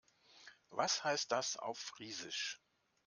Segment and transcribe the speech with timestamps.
[0.71, 2.59] Was heißt das auf Friesisch?